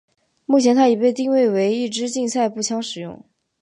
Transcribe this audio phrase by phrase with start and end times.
[0.47, 3.23] 目前它已被定位为一枝竞赛步枪使用。